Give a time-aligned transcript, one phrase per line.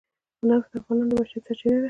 [0.49, 1.79] نفت د افغانانو د معیشت سرچینه ده.